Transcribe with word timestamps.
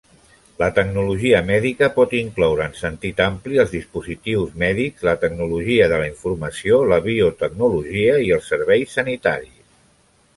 La 0.59 0.67
tecnologia 0.77 1.41
mèdica 1.49 1.89
pot 1.97 2.15
incloure 2.19 2.63
en 2.69 2.73
sentit 2.79 3.21
ampli 3.25 3.59
els 3.63 3.75
dispositius 3.77 4.55
mèdics, 4.63 5.03
la 5.09 5.13
tecnologia 5.25 5.91
de 5.93 5.99
la 6.05 6.09
informació, 6.13 6.81
la 6.93 6.99
biotecnologia 7.09 8.17
i 8.29 8.33
els 8.39 8.49
serveis 8.55 8.97
sanitaris. 9.01 9.55